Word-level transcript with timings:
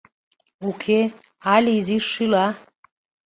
Уке, 0.69 1.01
але 1.53 1.71
изиш 1.79 2.05
шӱла... 2.13 2.47